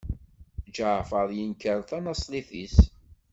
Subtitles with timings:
[0.75, 2.77] Ǧaɛfeṛ yenkeṛ tanaṣlit-is.